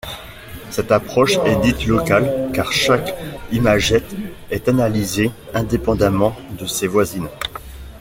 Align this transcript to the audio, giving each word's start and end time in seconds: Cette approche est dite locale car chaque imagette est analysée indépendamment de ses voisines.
Cette 0.71 0.91
approche 0.91 1.37
est 1.45 1.57
dite 1.61 1.85
locale 1.85 2.49
car 2.55 2.73
chaque 2.73 3.13
imagette 3.51 4.15
est 4.49 4.67
analysée 4.67 5.29
indépendamment 5.53 6.35
de 6.57 6.65
ses 6.65 6.87
voisines. 6.87 7.29